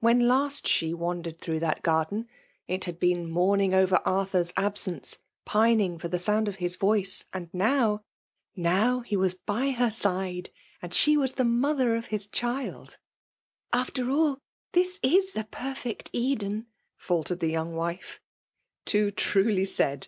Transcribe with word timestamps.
When 0.00 0.26
last 0.26 0.66
she 0.66 0.94
wandered 0.94 1.38
through 1.38 1.60
that 1.60 1.82
garden, 1.82 2.26
it 2.66 2.84
had 2.86 2.98
been 2.98 3.28
mourning 3.28 3.74
over 3.74 3.96
Arthur's 4.06 4.50
absence, 4.56 5.18
pining 5.44 5.98
for 5.98 6.08
the 6.08 6.18
sound 6.18 6.48
of 6.48 6.56
his 6.56 6.74
voice,— 6.76 7.24
and 7.34 7.50
now— 7.52 8.00
now— 8.56 9.00
^he 9.06 9.14
was 9.18 9.34
by 9.34 9.72
her 9.72 9.90
side, 9.90 10.48
and 10.80 10.94
she 10.94 11.18
was 11.18 11.32
the 11.34 11.44
mother 11.44 11.96
of 11.96 12.06
his 12.06 12.26
child! 12.28 12.96
4b 12.96 12.96
I^EMALB 12.96 13.06
DOMlKATIOy." 13.10 13.66
After 13.82 14.10
all, 14.10 14.38
this 14.72 14.98
is 15.02 15.36
a 15.36 15.44
perfect 15.44 16.08
Eden!" 16.14 16.68
ftkered 17.06 17.40
the 17.40 17.50
young 17.50 17.74
wife." 17.76 18.22
Too 18.86 19.10
truly 19.10 19.66
said 19.66 20.06